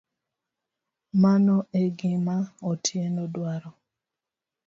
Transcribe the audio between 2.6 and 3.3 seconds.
Otieno